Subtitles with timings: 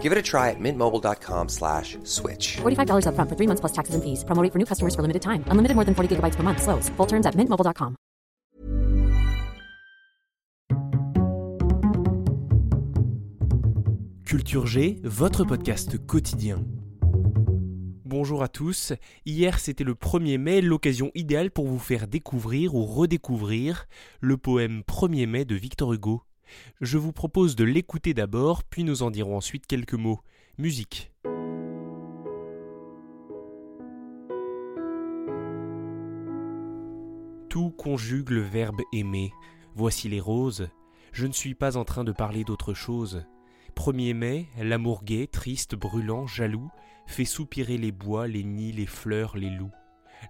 [0.00, 2.56] Give it a try at mintmobile.com slash switch.
[2.62, 4.24] $45 upfront for three months plus taxes and fees.
[4.24, 5.44] Promo rate for new customers for limited time.
[5.52, 6.62] Unlimited more than 40 gigabytes per month.
[6.62, 6.88] Slows.
[6.96, 7.96] Full terms at mintmobile.com.
[14.30, 16.64] Culture G, votre podcast quotidien.
[18.04, 18.92] Bonjour à tous.
[19.26, 23.86] Hier c'était le 1er mai, l'occasion idéale pour vous faire découvrir ou redécouvrir
[24.20, 26.22] le poème 1er mai de Victor Hugo.
[26.80, 30.20] Je vous propose de l'écouter d'abord, puis nous en dirons ensuite quelques mots.
[30.58, 31.12] Musique.
[37.48, 39.32] Tout conjugue le verbe aimer.
[39.74, 40.68] Voici les roses.
[41.12, 43.24] Je ne suis pas en train de parler d'autre chose.
[43.74, 46.70] 1er mai, l'amour gai, triste, brûlant, jaloux,
[47.06, 49.72] fait soupirer les bois, les nids, les fleurs, les loups.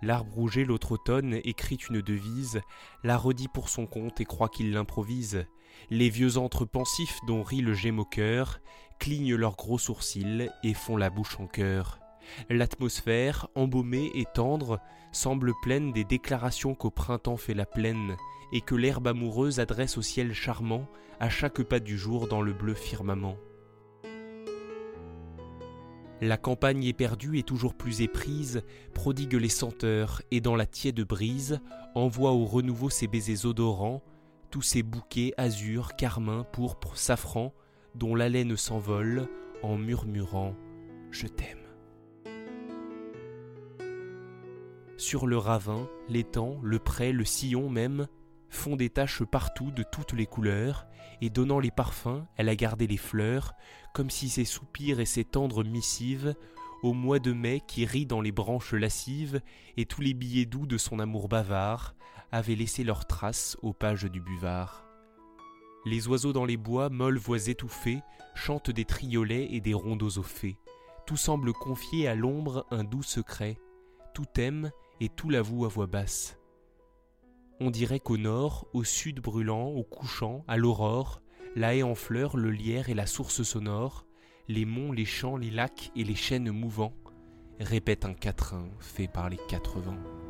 [0.03, 2.61] L'arbre rouget l'autre automne écrit une devise,
[3.03, 5.47] la redit pour son compte et croit qu'il l'improvise.
[5.91, 8.61] Les vieux antres pensifs dont rit le gémeau cœur
[8.99, 11.99] clignent leurs gros sourcils et font la bouche en cœur.
[12.49, 14.81] L'atmosphère, embaumée et tendre,
[15.13, 18.17] semble pleine des déclarations qu'au printemps fait la plaine,
[18.53, 20.87] et que l'herbe amoureuse adresse au ciel charmant
[21.19, 23.37] à chaque pas du jour dans le bleu firmament.
[26.23, 31.61] La campagne éperdue et toujours plus éprise prodigue les senteurs et dans la tiède brise
[31.95, 34.03] envoie au renouveau ses baisers odorants,
[34.51, 37.55] tous ces bouquets azur, carmin, pourpre, safran,
[37.95, 39.29] dont l'haleine s'envole
[39.63, 40.55] en murmurant
[41.11, 41.59] Je t'aime.
[44.97, 48.07] Sur le ravin, l'étang, le pré, le sillon même,
[48.51, 50.87] font des taches partout de toutes les couleurs,
[51.23, 53.55] et donnant les parfums, elle a gardé les fleurs,
[53.95, 56.35] comme si ses soupirs et ses tendres missives,
[56.83, 59.41] au mois de mai qui rit dans les branches lascives,
[59.77, 61.95] et tous les billets doux de son amour bavard,
[62.33, 64.87] avaient laissé leurs traces aux pages du buvard.
[65.87, 68.03] Les oiseaux dans les bois, molles voix étouffées,
[68.35, 70.59] chantent des triolets et des rondeaux au fées.
[71.07, 73.57] Tout semble confier à l'ombre un doux secret.
[74.15, 74.71] Tout aime
[75.01, 76.39] et tout l'avoue à voix basse.
[77.61, 81.21] On dirait qu'au nord, au sud brûlant, au couchant, à l'aurore,
[81.57, 84.07] la haie en fleurs, le lierre et la source sonore,
[84.51, 86.93] les monts, les champs, les lacs et les chênes mouvants,
[87.61, 89.99] répètent un quatrain fait par les quatre vents.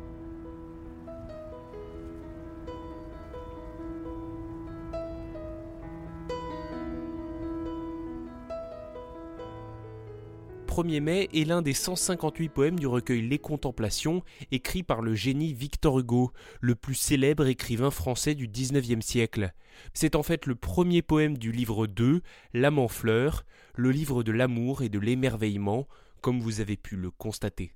[10.71, 14.23] 1er mai est l'un des 158 poèmes du recueil Les Contemplations,
[14.53, 19.51] écrit par le génie Victor Hugo, le plus célèbre écrivain français du XIXe siècle.
[19.93, 22.21] C'est en fait le premier poème du livre 2,
[22.53, 23.43] L'âme en fleurs,
[23.75, 25.89] le livre de l'amour et de l'émerveillement,
[26.21, 27.73] comme vous avez pu le constater.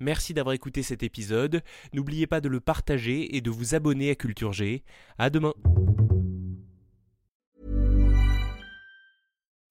[0.00, 1.62] Merci d'avoir écouté cet épisode.
[1.92, 4.82] N'oubliez pas de le partager et de vous abonner à Culture G.
[5.18, 5.52] À demain.